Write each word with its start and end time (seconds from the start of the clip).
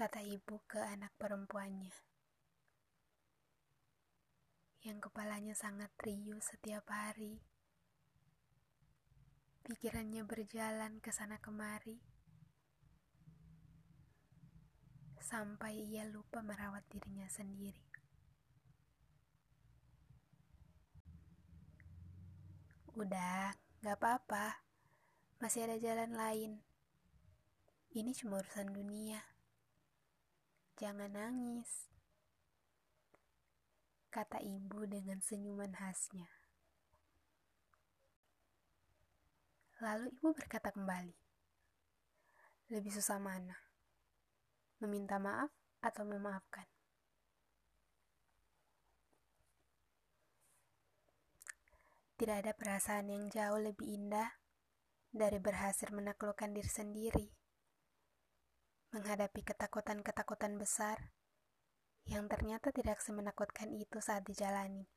kata 0.00 0.24
ibu 0.24 0.64
ke 0.64 0.80
anak 0.80 1.12
perempuannya. 1.20 1.92
Yang 4.80 5.12
kepalanya 5.12 5.52
sangat 5.52 5.92
riuh 6.00 6.40
setiap 6.40 6.88
hari. 6.88 7.36
Pikirannya 9.60 10.24
berjalan 10.24 11.04
ke 11.04 11.12
sana 11.12 11.36
kemari. 11.36 12.00
Sampai 15.20 15.84
ia 15.84 16.08
lupa 16.08 16.40
merawat 16.40 16.88
dirinya 16.88 17.28
sendiri. 17.28 17.84
Udah, 22.96 23.52
gak 23.84 24.00
apa-apa. 24.00 24.64
Masih 25.44 25.68
ada 25.68 25.76
jalan 25.76 26.16
lain. 26.16 26.64
Ini 27.92 28.16
cuma 28.16 28.40
urusan 28.40 28.72
dunia. 28.72 29.39
Jangan 30.80 31.12
nangis, 31.12 31.92
kata 34.08 34.40
ibu 34.40 34.88
dengan 34.88 35.20
senyuman 35.20 35.76
khasnya. 35.76 36.24
Lalu 39.84 40.08
ibu 40.08 40.32
berkata 40.32 40.72
kembali, 40.72 41.12
lebih 42.72 42.96
susah 42.96 43.20
mana? 43.20 43.60
Meminta 44.80 45.20
maaf 45.20 45.52
atau 45.84 46.08
memaafkan? 46.08 46.64
Tidak 52.16 52.36
ada 52.40 52.56
perasaan 52.56 53.12
yang 53.12 53.28
jauh 53.28 53.60
lebih 53.60 53.84
indah 53.84 54.32
dari 55.12 55.36
berhasil 55.36 55.92
menaklukkan 55.92 56.56
diri 56.56 56.72
sendiri, 56.72 57.28
menghadapi 58.90 59.46
ketakutan-ketakutan 59.46 60.58
besar 60.58 61.14
yang 62.10 62.26
ternyata 62.26 62.74
tidak 62.74 62.98
semenakutkan 62.98 63.70
itu 63.74 64.02
saat 64.02 64.26
dijalani. 64.26 64.90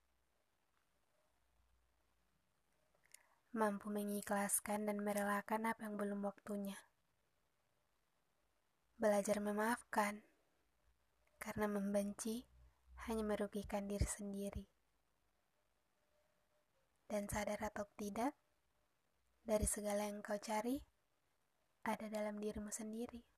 Mampu 3.53 3.93
mengikhlaskan 3.93 4.89
dan 4.89 4.97
merelakan 5.05 5.69
apa 5.69 5.85
yang 5.85 5.93
belum 5.93 6.25
waktunya. 6.25 6.77
Belajar 8.97 9.37
memaafkan, 9.37 10.25
karena 11.37 11.69
membenci 11.69 12.49
hanya 13.05 13.21
merugikan 13.21 13.85
diri 13.85 14.07
sendiri 14.09 14.65
dan 17.13 17.29
sadar 17.29 17.61
atau 17.61 17.85
tidak, 17.93 18.33
dari 19.45 19.69
segala 19.69 20.09
yang 20.09 20.25
kau 20.25 20.39
cari, 20.41 20.81
ada 21.85 22.09
dalam 22.09 22.41
dirimu 22.41 22.73
sendiri. 22.73 23.32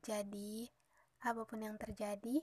Jadi, 0.00 0.64
apa 1.20 1.44
pun 1.44 1.60
yang 1.60 1.76
terjadi, 1.76 2.40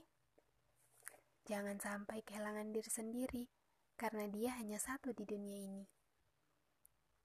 jangan 1.42 1.82
sampai 1.82 2.22
kehilangan 2.22 2.70
diri 2.70 2.86
sendiri, 2.86 3.44
karena 3.98 4.30
dia 4.30 4.54
hanya 4.54 4.78
satu 4.78 5.10
di 5.10 5.26
dunia 5.26 5.58
ini. 5.58 5.97